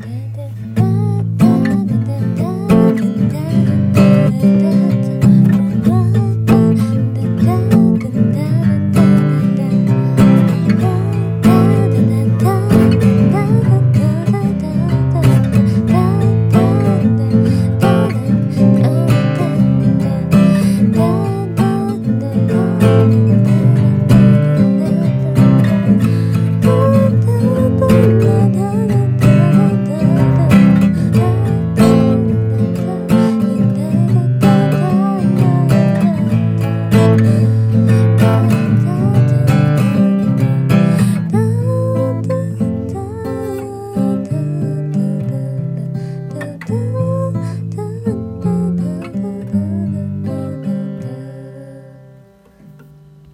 [0.00, 0.71] da